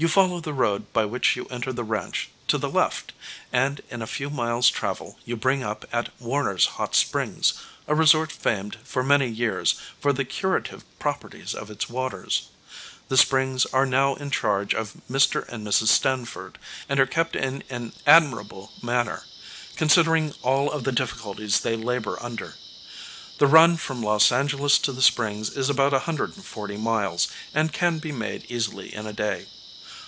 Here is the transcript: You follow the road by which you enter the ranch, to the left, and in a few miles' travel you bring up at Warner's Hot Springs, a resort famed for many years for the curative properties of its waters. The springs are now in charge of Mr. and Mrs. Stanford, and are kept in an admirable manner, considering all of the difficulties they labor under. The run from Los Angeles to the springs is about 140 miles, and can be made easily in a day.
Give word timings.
You 0.00 0.06
follow 0.06 0.38
the 0.38 0.52
road 0.52 0.92
by 0.92 1.06
which 1.06 1.34
you 1.34 1.46
enter 1.46 1.72
the 1.72 1.82
ranch, 1.82 2.28
to 2.46 2.56
the 2.56 2.70
left, 2.70 3.10
and 3.52 3.80
in 3.90 4.00
a 4.00 4.06
few 4.06 4.30
miles' 4.30 4.70
travel 4.70 5.18
you 5.24 5.34
bring 5.36 5.64
up 5.64 5.84
at 5.92 6.10
Warner's 6.20 6.66
Hot 6.76 6.94
Springs, 6.94 7.54
a 7.88 7.96
resort 7.96 8.30
famed 8.30 8.76
for 8.84 9.02
many 9.02 9.26
years 9.26 9.74
for 10.00 10.12
the 10.12 10.24
curative 10.24 10.84
properties 11.00 11.52
of 11.52 11.68
its 11.68 11.88
waters. 11.90 12.46
The 13.08 13.16
springs 13.16 13.66
are 13.72 13.84
now 13.86 14.14
in 14.14 14.30
charge 14.30 14.72
of 14.72 14.92
Mr. 15.10 15.44
and 15.48 15.66
Mrs. 15.66 15.88
Stanford, 15.88 16.58
and 16.88 17.00
are 17.00 17.04
kept 17.04 17.34
in 17.34 17.64
an 17.68 17.92
admirable 18.06 18.74
manner, 18.80 19.24
considering 19.74 20.32
all 20.42 20.70
of 20.70 20.84
the 20.84 20.92
difficulties 20.92 21.58
they 21.58 21.74
labor 21.74 22.16
under. 22.22 22.54
The 23.38 23.48
run 23.48 23.76
from 23.76 24.04
Los 24.04 24.30
Angeles 24.30 24.78
to 24.78 24.92
the 24.92 25.02
springs 25.02 25.50
is 25.56 25.68
about 25.68 25.90
140 25.90 26.76
miles, 26.76 27.26
and 27.52 27.72
can 27.72 27.98
be 27.98 28.12
made 28.12 28.44
easily 28.48 28.94
in 28.94 29.04
a 29.04 29.12
day. 29.12 29.46